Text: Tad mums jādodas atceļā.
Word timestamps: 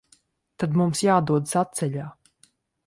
Tad 0.63 0.79
mums 0.81 1.03
jādodas 1.09 1.57
atceļā. 1.63 2.11